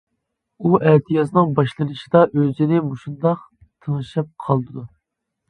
[0.61, 4.89] ئۇ ئەتىيازنىڭ باشلىنىشىدا ئۆزىنى مۇشۇنداق تىڭشاپ قالىدۇ.